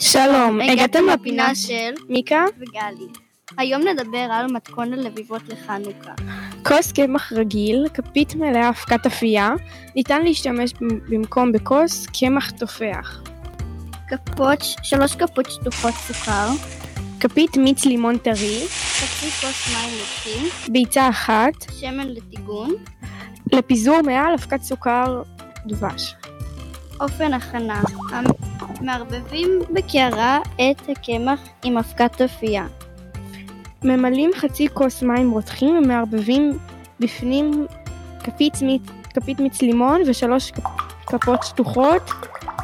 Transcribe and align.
שלום, 0.00 0.60
הגעתם 0.60 1.00
לפינה 1.12 1.54
של 1.54 1.94
מיקה 2.08 2.44
וגלי. 2.58 3.06
היום 3.58 3.82
נדבר 3.82 4.28
על 4.30 4.46
מתכון 4.52 4.90
ללביבות 4.90 5.42
לחנוכה. 5.48 6.12
כוס 6.66 6.92
קמח 6.92 7.32
רגיל, 7.32 7.86
כפית 7.94 8.34
מלאה 8.34 8.68
אבקת 8.68 9.06
אפייה, 9.06 9.50
ניתן 9.96 10.22
להשתמש 10.22 10.72
במקום 11.08 11.52
בכוס 11.52 12.06
קמח 12.06 12.50
תופח. 12.50 13.22
כפות, 14.08 14.58
שלוש 14.82 15.14
כפות 15.14 15.50
שטוחות 15.50 15.94
סוכר, 15.94 16.48
כפית 17.20 17.56
מיץ 17.56 17.84
לימון 17.84 18.18
טרי, 18.18 18.60
חצי 18.68 19.30
כוס 19.30 19.74
מים 19.74 19.90
מותחים, 19.98 20.72
ביצה 20.72 21.08
אחת, 21.08 21.52
שמן 21.80 22.08
לטיגון, 22.08 22.70
לפיזור 23.52 24.02
מעל 24.02 24.34
אבקת 24.34 24.62
סוכר 24.62 25.22
דבש. 25.66 26.14
אופן 27.00 27.34
הכנה 27.34 27.82
מערבבים 28.80 29.48
בקערה 29.70 30.38
את 30.56 30.88
הקמח 30.88 31.40
עם 31.64 31.78
אבקת 31.78 32.20
אפייה. 32.20 32.66
ממלאים 33.84 34.30
חצי 34.36 34.68
כוס 34.68 35.02
מים 35.02 35.30
רותחים 35.30 35.76
ומערבבים 35.76 36.58
בפנים 37.00 37.66
כפית 38.24 38.54
כפית 39.14 39.40
מיץ 39.40 39.62
לימון 39.62 40.00
ושלוש 40.06 40.52
כפות 41.06 41.42
שטוחות 41.42 42.10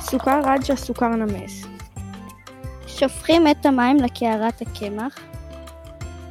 סוכר 0.00 0.40
עד 0.44 0.64
שהסוכר 0.64 1.08
נמס. 1.08 1.66
שופכים 2.86 3.48
את 3.48 3.66
המים 3.66 3.96
לקערת 3.96 4.62
הקמח 4.62 5.18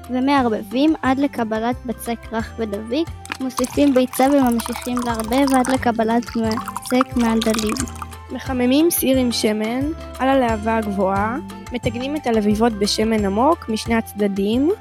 ומערבבים 0.09 0.93
עד 1.01 1.19
לקבלת 1.19 1.75
בצק 1.85 2.19
רך 2.31 2.53
ודביק, 2.57 3.07
מוסיפים 3.39 3.93
ביצה 3.93 4.25
וממשיכים 4.33 4.97
לערבב 5.05 5.55
עד 5.55 5.67
לקבלת 5.67 6.23
בצק 6.25 7.15
מעדלים. 7.15 8.04
מחממים 8.31 8.91
סיר 8.91 9.17
עם 9.17 9.31
שמן 9.31 9.81
על 10.19 10.29
הלהבה 10.29 10.77
הגבוהה, 10.77 11.37
מתגנים 11.71 12.15
את 12.15 12.27
הלביבות 12.27 12.73
בשמן 12.73 13.25
עמוק 13.25 13.69
משני 13.69 13.95
הצדדים 13.95 14.71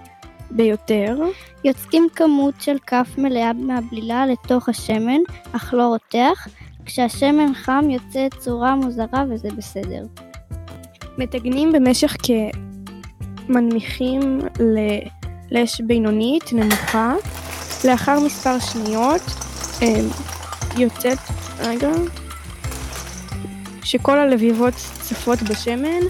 ביותר. 0.50 1.16
יוצקים 1.64 2.08
כמות 2.14 2.54
של 2.60 2.76
כף 2.86 3.08
מלאה 3.18 3.52
מהבלילה 3.52 4.26
לתוך 4.26 4.68
השמן, 4.68 5.18
אך 5.52 5.74
לא 5.74 5.86
רותח. 5.86 6.48
כשהשמן 6.86 7.54
חם 7.54 7.84
יוצא 7.90 8.28
צורה 8.38 8.76
מוזרה 8.76 9.24
וזה 9.30 9.48
בסדר. 9.56 10.02
מטגנים 11.18 11.72
במשך 11.72 12.16
כמנמיכים 13.46 14.40
לאש 15.50 15.80
בינונית 15.80 16.52
נמוכה. 16.52 17.14
לאחר 17.84 18.20
מספר 18.20 18.58
שניות 18.58 19.22
אה, 19.82 20.00
יוצאת, 20.76 21.18
רגע, 21.60 21.90
שכל 23.84 24.18
הלביבות 24.18 24.74
צפות 24.74 25.42
בשמן 25.42 26.00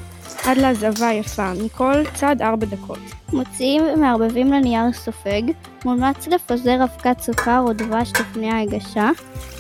עד 0.44 0.58
להזבה 0.58 1.12
יפה, 1.12 1.53
מכל 1.64 1.94
צד 2.14 2.36
4 2.42 2.66
דקות. 2.66 2.98
מוציאים 3.33 3.83
ומערבבים 3.94 4.53
לנייר 4.53 4.92
סופג, 4.92 5.42
מומלץ 5.84 6.27
לפזר 6.27 6.84
אבקת 6.84 7.20
סוכר 7.20 7.58
או 7.58 7.72
דבש 7.72 8.12
לפני 8.20 8.50
ההגשה. 8.50 9.11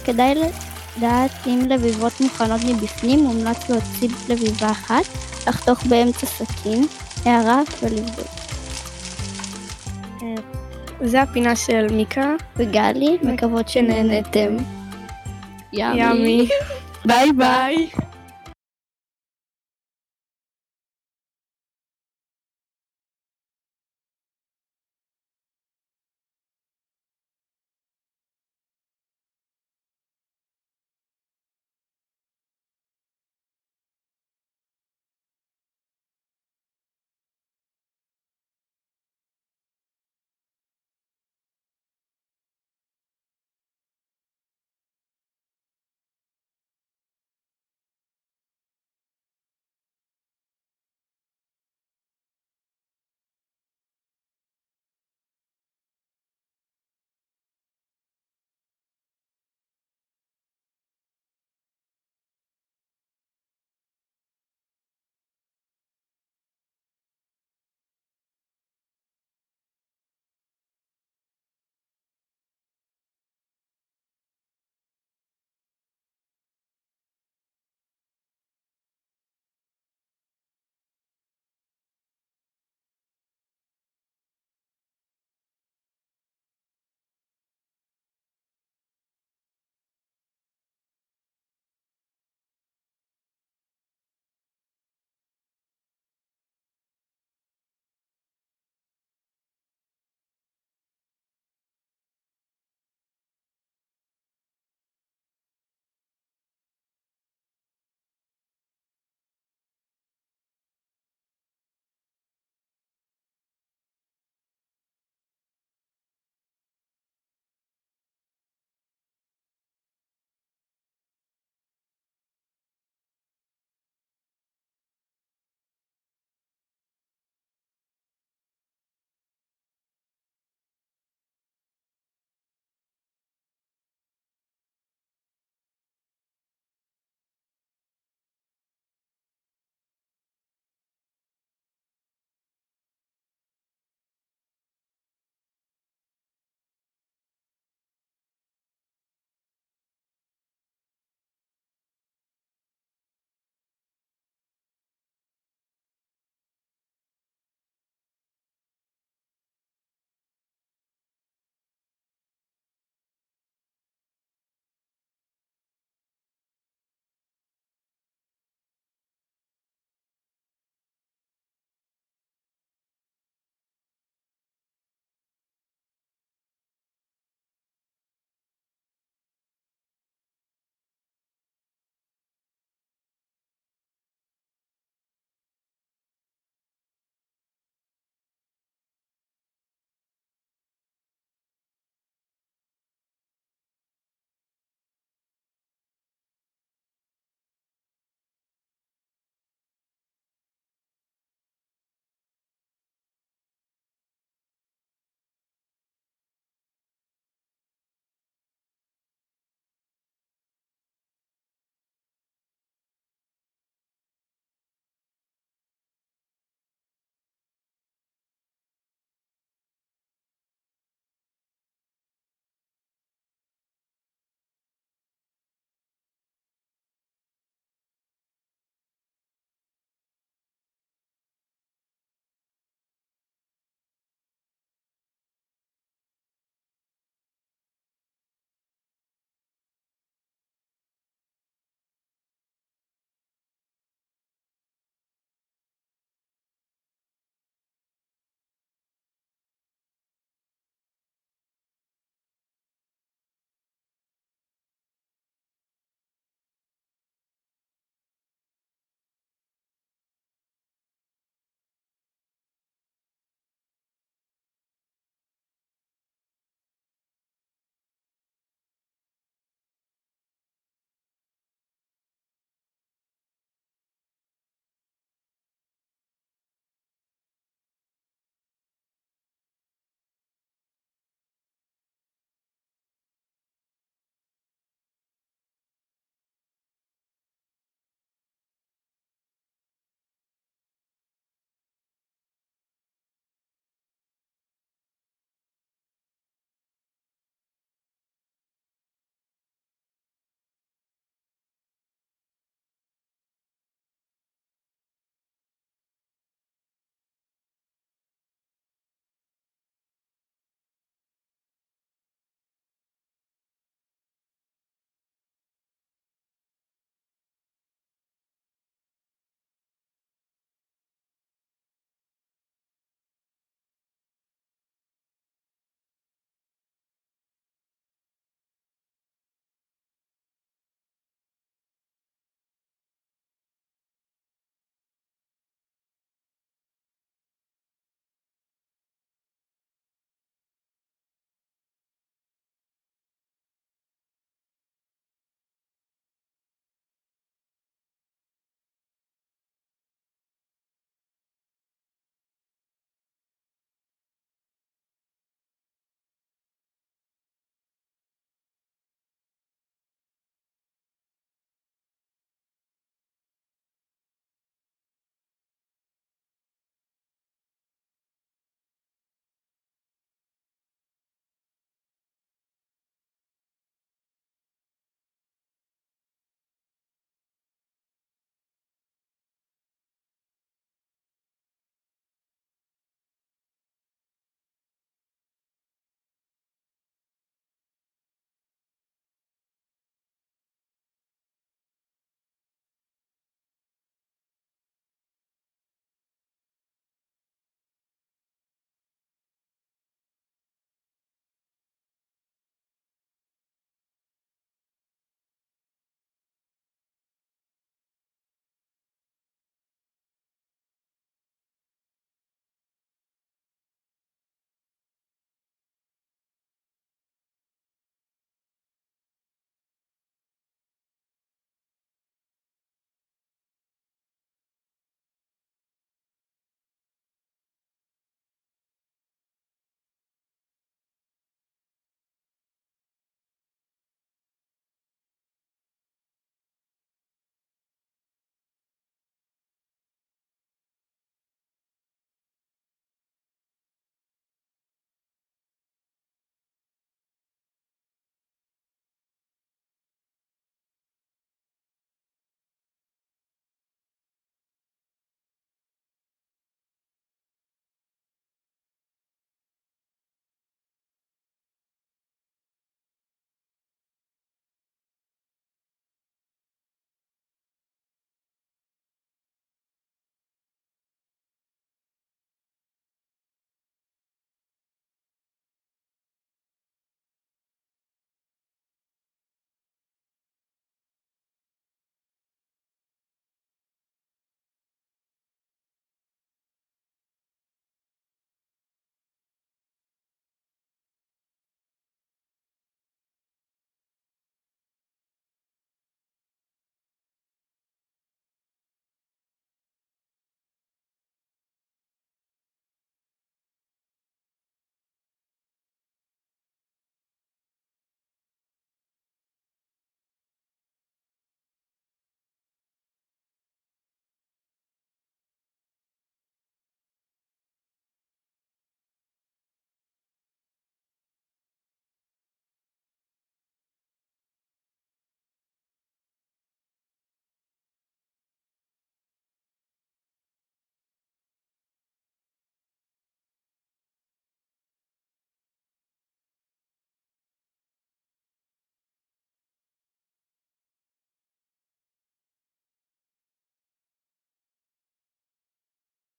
כדאי 0.04 0.34
לדעת 0.34 1.30
אם 1.46 1.60
לביבות 1.68 2.20
מוכנות 2.20 2.60
מבפנים, 2.68 3.20
מומלץ 3.20 3.70
להוציא 3.70 4.08
לביבה 4.28 4.70
אחת, 4.70 5.04
לחתוך 5.46 5.86
באמצע 5.86 6.26
סכין, 6.26 6.86
הערה 7.24 7.60
ולבדוק. 7.82 8.28
זה 11.00 11.22
הפינה 11.22 11.56
של 11.56 11.86
מיקה 11.92 12.34
וגלי, 12.56 13.18
מקוות 13.22 13.68
שנהנתם. 13.68 14.56
ימי. 15.72 16.48
ביי 17.06 17.32
ביי. 17.32 17.88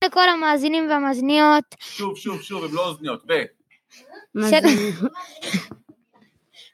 לכל 0.06 0.30
המאזינים 0.30 0.90
והמאזיניות. 0.90 1.64
שוב, 1.80 2.18
שוב, 2.18 2.42
שוב, 2.42 2.64
הם 2.64 2.76
לא 2.76 2.88
אוזניות. 2.88 3.24
זה? 3.28 3.44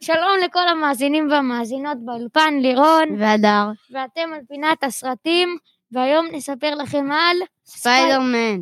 שלום 0.03 0.37
לכל 0.45 0.67
המאזינים 0.67 1.31
והמאזינות 1.31 1.97
באולפן, 2.05 2.53
לירון, 2.59 3.15
והדר. 3.19 3.65
ואתם 3.91 4.33
על 4.33 4.41
פינת 4.47 4.83
הסרטים, 4.83 5.57
והיום 5.91 6.27
נספר 6.31 6.75
לכם 6.75 7.11
על 7.11 7.37
ספיידרמן. 7.65 8.59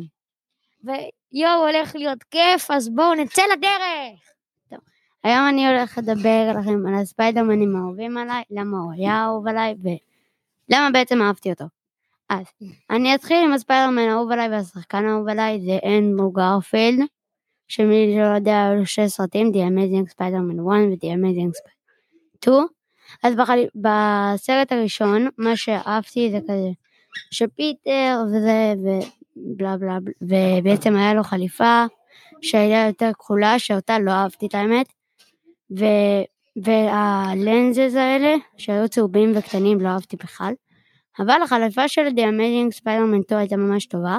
ויואו, 0.84 1.66
הולך 1.66 1.96
להיות 1.96 2.22
כיף, 2.22 2.70
אז 2.70 2.88
בואו 2.88 3.14
נצא 3.14 3.42
לדרך! 3.52 4.30
היום 5.24 5.48
אני 5.48 5.68
הולך 5.68 5.98
לדבר 5.98 6.52
לכם 6.60 6.86
על 6.86 6.94
הספיידרמנים 6.94 7.76
האהובים 7.76 8.16
עליי, 8.16 8.42
למה 8.50 8.78
הוא 8.78 8.92
היה 8.92 9.24
אהוב 9.24 9.48
עליי 9.48 9.74
ולמה 9.82 10.90
בעצם 10.92 11.22
אהבתי 11.22 11.50
אותו. 11.50 11.64
אז 12.30 12.46
אני 12.90 13.14
אתחיל 13.14 13.44
עם 13.44 13.52
הספיידרמן 13.52 14.08
האהוב 14.08 14.30
עליי 14.30 14.48
והשחקן 14.48 15.04
האהוב 15.04 15.28
עליי 15.28 15.60
זה 15.60 15.78
אנדרו 15.98 16.30
גרפילד, 16.30 16.98
שמי 17.68 18.14
שלא 18.14 18.34
יודע 18.34 18.68
היו 18.68 18.86
שני 18.86 19.08
סרטים, 19.08 19.52
The 19.54 19.56
Amazing 19.56 20.12
Spider-Man 20.12 20.60
1 20.60 20.66
ו-The 20.90 21.06
Amazing 21.06 21.52
Spider-Man 21.58 22.36
2. 22.36 22.56
אז 23.22 23.34
בחל... 23.34 23.58
בסרט 23.74 24.72
הראשון 24.72 25.28
מה 25.38 25.56
שאהבתי 25.56 26.30
זה 26.30 26.38
כזה 26.44 26.70
שפיטר 27.30 28.22
וזה 28.26 28.74
ובלה 28.76 29.76
בלה 29.76 29.98
בלה 30.00 30.58
ובעצם 30.58 30.96
היה 30.96 31.14
לו 31.14 31.22
חליפה 31.22 31.84
שהייתה 32.42 33.04
יותר 33.04 33.10
כחולה 33.18 33.58
שאותה 33.58 33.98
לא 33.98 34.10
אהבתי 34.10 34.46
את 34.46 34.54
האמת. 34.54 34.86
ו... 35.78 35.84
והלנזז 36.56 37.94
האלה 37.94 38.34
שהיו 38.56 38.88
צהובים 38.88 39.32
וקטנים 39.34 39.80
לא 39.80 39.88
אהבתי 39.88 40.16
בכלל. 40.16 40.52
אבל 41.20 41.42
החליפה 41.42 41.88
של 41.88 42.06
The 42.06 42.20
Amazing 42.20 42.82
Spider-Man 42.82 43.22
2 43.22 43.38
הייתה 43.40 43.56
ממש 43.56 43.86
טובה 43.86 44.18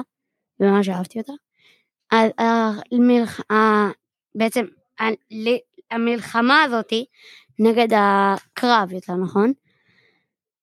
וממש 0.60 0.88
אהבתי 0.88 1.18
אותה. 1.18 1.32
המלח... 2.12 3.40
ה... 3.52 3.54
בעצם 4.34 4.64
ה... 5.00 5.04
המלחמה 5.90 6.62
הזאתי 6.62 7.04
נגד 7.58 7.88
הקרב 7.92 8.92
יותר 8.92 9.14
נכון 9.16 9.52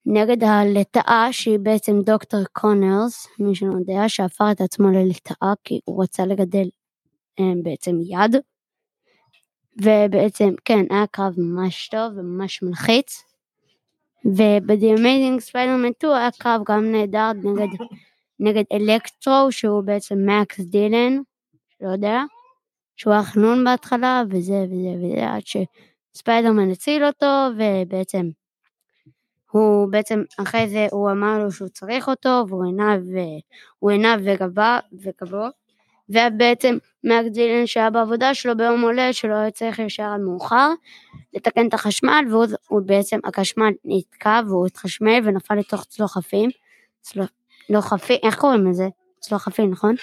נגד 0.05 0.43
הלטאה 0.43 1.27
שהיא 1.31 1.59
בעצם 1.59 2.01
דוקטור 2.01 2.39
קונרס 2.51 3.27
מי 3.39 3.55
שלא 3.55 3.73
יודע 3.79 4.03
שהפך 4.07 4.45
את 4.51 4.61
עצמו 4.61 4.91
ללטאה 4.91 5.53
כי 5.63 5.79
הוא 5.85 6.03
רצה 6.03 6.25
לגדל 6.25 6.69
אה, 7.39 7.45
בעצם 7.63 7.95
יד 8.01 8.35
ובעצם 9.81 10.49
כן 10.65 10.85
היה 10.89 11.07
קרב 11.07 11.33
ממש 11.37 11.87
טוב 11.87 12.13
וממש 12.17 12.63
מלחיץ 12.63 13.23
וב-The 14.25 14.97
Amazing 14.97 15.39
Spider-Man 15.49 15.93
2 15.97 16.13
היה 16.13 16.29
קרב 16.39 16.61
גם 16.65 16.91
נהדר 16.91 17.31
נגד, 17.43 17.67
נגד 18.39 18.63
אלקטרו 18.73 19.51
שהוא 19.51 19.83
בעצם 19.83 20.15
מקס 20.25 20.59
דילן 20.59 21.17
לא 21.81 21.89
יודע 21.91 22.21
שהוא 22.95 23.13
היה 23.13 23.23
חנון 23.23 23.63
בהתחלה 23.63 24.23
וזה 24.29 24.65
וזה 24.71 24.95
וזה 24.97 25.29
עד 25.29 25.41
שספיידרמן 26.15 26.71
הציל 26.71 27.05
אותו 27.05 27.47
ובעצם 27.57 28.29
הוא 29.51 29.91
בעצם 29.91 30.23
אחרי 30.37 30.69
זה 30.69 30.87
הוא 30.91 31.11
אמר 31.11 31.43
לו 31.43 31.51
שהוא 31.51 31.67
צריך 31.69 32.09
אותו 32.09 32.45
והוא 32.47 32.65
עיניו 32.65 32.99
הוא 33.79 33.91
עיניו 33.91 34.19
וגבו 34.93 35.47
ובעצם 36.09 36.77
מקס 37.03 37.29
דילן 37.31 37.67
שהיה 37.67 37.89
בעבודה 37.89 38.33
שלו 38.33 38.57
ביום 38.57 38.81
הולדת 38.81 39.15
שלו 39.15 39.35
היה 39.35 39.51
צריך 39.51 39.79
להישאר 39.79 40.13
עד 40.13 40.21
מאוחר 40.21 40.69
לתקן 41.33 41.67
את 41.67 41.73
החשמל 41.73 42.25
והוא 42.29 42.45
הוא 42.67 42.81
בעצם 42.85 43.19
החשמל 43.23 43.71
נתקע 43.85 44.41
והוא 44.47 44.67
התחשמל 44.67 45.19
ונפל 45.23 45.55
לתוך 45.55 45.83
צלוחפים. 45.83 46.49
צלו, 47.01 47.23
לא 47.69 47.79
איך 48.23 48.39
קוראים 48.39 48.67
לזה? 48.69 48.87
צלוחפים 49.19 49.71
נכון? 49.71 49.95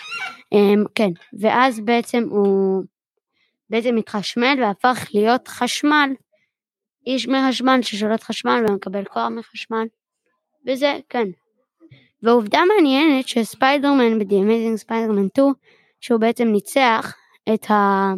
um, 0.54 0.88
כן. 0.94 1.10
ואז 1.40 1.80
בעצם 1.80 2.24
הוא 2.30 2.84
בעצם 3.70 3.96
התחשמל 3.96 4.58
והפך 4.60 5.08
להיות 5.14 5.48
חשמל. 5.48 6.10
איש 7.06 7.28
מחשמל 7.28 7.78
ששולט 7.82 8.22
חשמל 8.22 8.64
ומקבל 8.68 9.04
כוח 9.04 9.28
מחשמל. 9.28 9.86
וזה 10.66 10.98
כן. 11.08 11.28
ועובדה 12.22 12.60
מעניינת 12.68 13.28
שספיידרמן 13.28 14.20
Amazing 14.20 14.84
Spider-Man 14.84 15.28
2 15.32 15.52
שהוא 16.00 16.20
בעצם 16.20 16.48
ניצח 16.48 17.14
את 17.54 17.70
ה... 17.70 18.12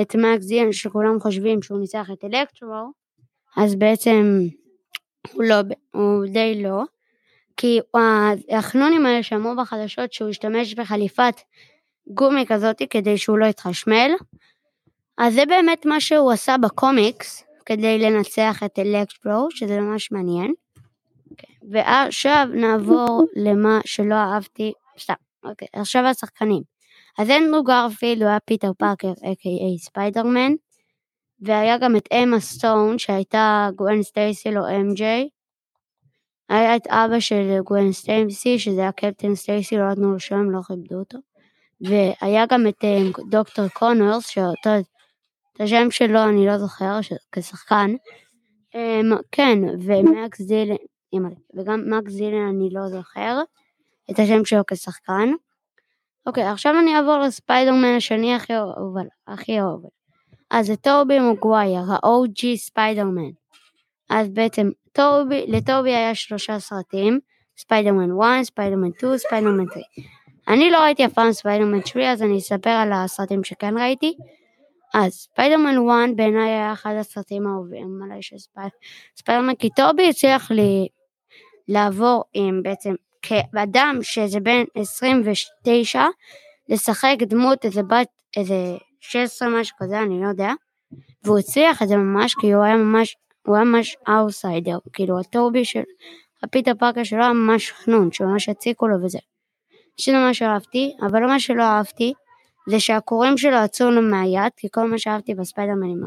את 0.00 0.14
מקס 0.14 0.46
דילן 0.46 0.72
שכולם 0.72 1.20
חושבים 1.20 1.62
שהוא 1.62 1.80
ניצח 1.80 2.06
את 2.12 2.24
אלקטרו 2.24 2.92
אז 3.56 3.74
בעצם 3.74 4.38
הוא 5.32 5.44
לא, 5.44 5.54
הוא 5.94 6.26
די 6.32 6.62
לא. 6.62 6.82
כי 7.56 7.80
החנונים 8.50 9.06
האלה 9.06 9.22
שאמרו 9.22 9.56
בחדשות 9.56 10.12
שהוא 10.12 10.28
השתמש 10.28 10.74
בחליפת 10.74 11.34
גומי 12.06 12.46
כזאת 12.46 12.82
כדי 12.90 13.18
שהוא 13.18 13.38
לא 13.38 13.46
יתחשמל 13.46 14.10
אז 15.18 15.34
זה 15.34 15.46
באמת 15.46 15.86
מה 15.86 16.00
שהוא 16.00 16.32
עשה 16.32 16.56
בקומיקס 16.62 17.44
כדי 17.66 17.98
לנצח 17.98 18.62
את 18.64 18.78
אלקטרו 18.78 19.48
שזה 19.50 19.80
ממש 19.80 20.12
מעניין. 20.12 20.52
ועכשיו 21.70 22.48
נעבור 22.54 23.24
למה 23.36 23.80
שלא 23.84 24.14
אהבתי 24.14 24.72
סתם 24.98 25.14
אוקיי 25.44 25.68
עכשיו 25.72 26.06
השחקנים 26.06 26.62
אז 27.18 27.30
אנדרו 27.30 27.62
גרפילד 27.62 28.22
הוא 28.22 28.28
היה 28.28 28.40
פיטר 28.40 28.72
פארקר 28.78 29.12
a.k.a 29.12 29.78
ספיידרמן 29.78 30.52
והיה 31.40 31.78
גם 31.78 31.96
את 31.96 32.08
אמה 32.12 32.40
סטון 32.40 32.98
שהייתה 32.98 33.68
גווין 33.76 34.02
סטייסי 34.02 34.56
או 34.56 34.68
אם.ג'יי 34.80 35.28
היה 36.48 36.76
את 36.76 36.86
אבא 36.86 37.20
של 37.20 37.58
גווין 37.64 37.92
סטייסי 37.92 38.58
שזה 38.58 38.80
היה 38.80 38.92
קפטן 38.92 39.34
סטייסי 39.34 39.76
לא 39.76 39.90
נתנו 39.90 40.12
לו 40.12 40.20
שם 40.20 40.50
לא 40.50 40.60
כיבדו 40.62 40.98
אותו. 40.98 41.18
והיה 41.80 42.46
גם 42.46 42.66
את 42.68 42.84
um, 42.84 43.30
דוקטור 43.30 43.68
קונרס 43.68 44.26
שאותו 44.26 44.70
את 45.52 45.60
השם 45.60 45.90
שלו 45.90 46.24
אני 46.24 46.46
לא 46.46 46.58
זוכר. 46.58 46.98
כשחקן. 47.32 47.94
um, 48.74 49.16
כן 49.32 49.58
ומקס 49.82 50.40
דילן 50.40 51.32
וגם 51.54 51.84
מקס 51.90 52.14
דילן 52.14 52.48
אני 52.48 52.68
לא 52.72 52.88
זוכר 52.88 53.38
את 54.10 54.18
השם 54.18 54.44
שלו 54.44 54.62
כשחקן 54.66 55.32
אוקיי, 56.26 56.44
עכשיו 56.44 56.74
אני 56.78 56.96
אעבור 56.96 57.18
לספיידרמן 57.18 57.96
השני 57.96 58.34
הכי 58.34 58.56
אהוב, 58.56 58.96
הכי 59.26 59.60
אהוב. 59.60 59.84
אז 60.50 60.66
זה 60.66 60.76
טובי 60.76 61.18
מוגווייר, 61.20 61.80
ה-OG 61.80 62.56
ספיידרמן. 62.56 63.30
אז 64.10 64.28
בעצם 64.28 64.70
טובי, 64.92 65.44
לטובי 65.48 65.90
היה 65.90 66.14
שלושה 66.14 66.58
סרטים, 66.58 67.20
ספיידרמן 67.56 68.10
1, 68.20 68.42
ספיידרמן 68.42 68.88
2, 68.98 69.16
ספיידרמן 69.18 69.64
3. 69.72 69.84
אני 70.48 70.70
לא 70.70 70.78
ראיתי 70.78 71.06
אף 71.06 71.12
פעם 71.12 71.32
ספיידרמן 71.32 71.86
3, 71.86 72.04
אז 72.04 72.22
אני 72.22 72.38
אספר 72.38 72.70
על 72.70 72.92
הסרטים 72.92 73.44
שכן 73.44 73.78
ראיתי. 73.78 74.14
אז 74.94 75.12
ספיידרמן 75.12 75.76
1 75.76 76.16
בעיניי 76.16 76.50
היה 76.50 76.72
אחד 76.72 76.94
הסרטים 77.00 77.46
האהובים 77.46 78.00
עליי 78.04 78.22
של 78.22 78.36
ספיידרמן, 79.16 79.54
כי 79.54 79.70
טובי 79.70 80.08
הצליח 80.08 80.50
לי 80.50 80.88
לעבור 81.68 82.24
עם 82.32 82.62
בעצם 82.62 82.94
כאדם 83.22 83.98
שזה 84.02 84.40
בן 84.40 84.64
29 84.74 86.04
לשחק 86.68 87.16
דמות 87.20 87.64
איזה 87.64 87.82
בת 87.82 88.08
איזה 88.36 88.76
16 89.00 89.48
משהו 89.48 89.76
כזה 89.78 90.00
אני 90.00 90.22
לא 90.22 90.28
יודע 90.28 90.52
והוא 91.24 91.38
הצליח 91.38 91.82
את 91.82 91.88
זה 91.88 91.96
ממש 91.96 92.34
כי 92.40 92.52
הוא 92.52 92.64
היה 92.64 92.76
ממש 92.76 93.16
הוא 93.46 93.56
היה 93.56 93.64
ממש 93.64 93.96
אאוסיידר 94.08 94.78
כאילו 94.92 95.20
הטובי 95.20 95.64
של 95.64 95.82
הפיטר 96.42 96.72
פארקר 96.78 97.04
שלו 97.04 97.22
היה 97.22 97.32
ממש 97.32 97.72
חנון 97.72 98.12
שממש 98.12 98.48
הציקו 98.48 98.88
לו 98.88 99.04
וזה. 99.04 99.18
שזה 99.96 100.16
מה 100.16 100.34
שאהבתי 100.34 100.92
אבל 101.06 101.26
מה 101.26 101.40
שלא 101.40 101.62
אהבתי 101.62 102.12
זה 102.68 102.80
שהקורים 102.80 103.38
שלו 103.38 103.56
יצאו 103.56 103.90
לו 103.90 104.02
מהיד 104.02 104.52
כי 104.56 104.68
כל 104.70 104.90
מה 104.90 104.98
שאהבתי 104.98 105.34
בספיידרמנים 105.34 106.00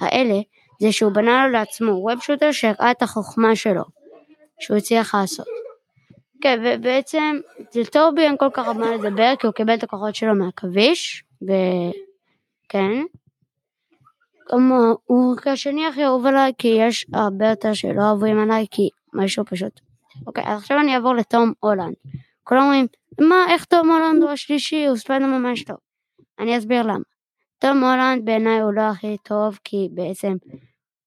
האלה 0.00 0.40
זה 0.80 0.92
שהוא 0.92 1.12
בנה 1.12 1.46
לו 1.46 1.52
לעצמו 1.52 1.90
ווב 1.90 2.20
שוטר 2.22 2.52
שהראה 2.52 2.90
את 2.90 3.02
החוכמה 3.02 3.56
שלו 3.56 3.82
שהוא 4.60 4.76
הצליח 4.76 5.14
לעשות. 5.14 5.63
כן, 6.44 6.62
ובעצם 6.64 7.38
לטובי 7.74 8.22
אין 8.22 8.36
כל 8.36 8.48
כך 8.52 8.68
מה 8.68 8.90
לדבר, 8.90 9.32
כי 9.38 9.46
הוא 9.46 9.54
קיבל 9.54 9.74
את 9.74 9.82
הכוחות 9.82 10.14
שלו 10.14 10.34
מהעכביש, 10.34 11.24
וכן. 11.42 12.92
גם 14.52 14.72
הוא 15.04 15.36
השני 15.46 15.86
הכי 15.86 16.04
אהוב 16.04 16.26
עליי, 16.26 16.52
כי 16.58 16.68
יש 16.68 17.06
הרבה 17.12 17.48
יותר 17.48 17.74
שלא 17.74 18.02
אוהבים 18.10 18.38
עליי, 18.38 18.66
כי 18.70 18.88
משהו 19.14 19.44
פשוט. 19.44 19.80
אוקיי, 20.26 20.44
אז 20.46 20.58
עכשיו 20.58 20.80
אני 20.80 20.94
אעבור 20.94 21.14
לתום 21.14 21.52
הולנד. 21.60 21.94
כולם 22.42 22.62
אומרים, 22.62 22.86
מה, 23.20 23.46
איך 23.48 23.64
תום 23.64 23.90
הולנד 23.90 24.22
הוא 24.22 24.30
השלישי, 24.30 24.86
הוא 24.86 24.96
ספיידר 24.96 25.26
ממש 25.26 25.64
טוב. 25.64 25.76
אני 26.38 26.58
אסביר 26.58 26.82
למה. 26.82 27.04
תום 27.58 27.84
הולנד 27.84 28.24
בעיניי 28.24 28.60
הוא 28.60 28.72
לא 28.72 28.82
הכי 28.82 29.16
טוב, 29.22 29.58
כי 29.64 29.88
בעצם 29.92 30.32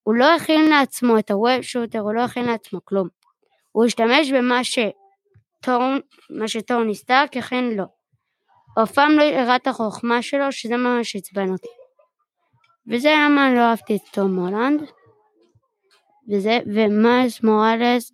הוא 0.03 0.15
לא 0.15 0.35
הכין 0.35 0.69
לעצמו 0.69 1.19
את 1.19 1.31
הווב 1.31 1.61
שוטר, 1.61 1.99
הוא 1.99 2.13
לא 2.13 2.21
הכין 2.21 2.45
לעצמו 2.45 2.79
כלום. 2.85 3.07
הוא 3.71 3.85
השתמש 3.85 4.31
במה 4.31 4.63
ש... 4.63 4.79
תור, 5.61 5.83
מה 6.29 6.47
שתור 6.47 6.83
ניסתה, 6.83 7.23
ככן 7.31 7.65
לא. 7.65 7.83
הוא 8.75 8.83
אף 8.83 8.91
פעם 8.91 9.11
לא 9.11 9.23
הראה 9.23 9.55
את 9.55 9.67
החוכמה 9.67 10.21
שלו, 10.21 10.51
שזה 10.51 10.77
מה 10.77 10.99
שעצבן 11.03 11.49
אותי. 11.49 11.67
וזה 12.87 13.13
למה 13.17 13.53
לא 13.53 13.59
אהבתי 13.59 13.95
את 13.95 14.01
תום 14.11 14.39
הולנד. 14.39 14.81
וזה, 16.29 16.59
ומאייס 16.73 17.43
מוראלס, 17.43 18.11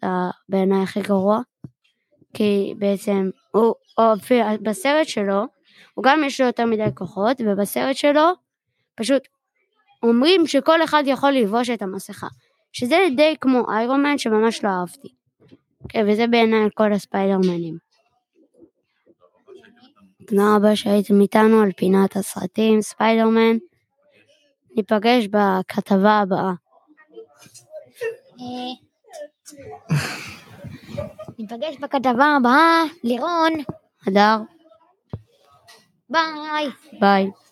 בעיניי 0.49 0.83
הכי 0.83 1.01
גרוע. 1.01 1.39
כי 2.33 2.73
בעצם 2.77 3.29
הוא, 3.51 3.73
או 3.97 4.03
בסרט 4.61 5.07
שלו, 5.07 5.43
הוא 5.93 6.03
גם 6.03 6.23
יש 6.23 6.41
לו 6.41 6.47
יותר 6.47 6.65
מדי 6.65 6.89
כוחות, 6.95 7.41
ובסרט 7.45 7.95
שלו 7.95 8.29
פשוט 8.95 9.27
אומרים 10.03 10.47
שכל 10.47 10.83
אחד 10.83 11.03
יכול 11.05 11.31
ללבוש 11.31 11.69
את 11.69 11.81
המסכה. 11.81 12.27
שזה 12.73 12.97
די 13.15 13.35
כמו 13.41 13.71
איירון 13.71 14.03
מן 14.03 14.17
שממש 14.17 14.63
לא 14.63 14.69
אהבתי. 14.69 15.22
וזה 16.07 16.27
בעיניי 16.27 16.63
על 16.63 16.69
כל 16.69 16.93
הספיידרמנים. 16.93 17.77
תודה 20.27 20.55
רבה 20.55 20.75
שהייתם 20.75 21.21
איתנו 21.21 21.61
על 21.61 21.71
פינת 21.71 22.15
הסרטים, 22.15 22.81
ספיידרמן. 22.81 23.57
ניפגש 24.75 25.27
בכתבה 25.27 26.19
הבאה. 26.19 26.51
אה, 28.39 28.73
ניפגש 31.39 31.77
בכתבה 31.81 32.25
הבאה, 32.37 32.83
לירון, 33.03 33.53
הדר, 34.07 34.37
ביי. 36.09 36.69
ביי. 36.99 37.42